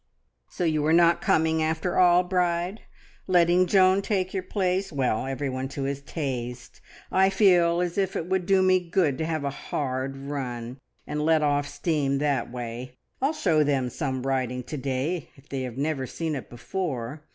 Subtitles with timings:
[0.49, 2.81] "So you are not coming after all, Bride?
[3.27, 4.91] Letting Joan take your place?
[4.91, 6.81] Well, everyone to his taste.
[7.11, 11.21] I feel as if it would do me good to have a hard run and
[11.23, 12.95] let off steam that way.
[13.21, 17.21] I'll show them some riding to day, if they have never seen it before.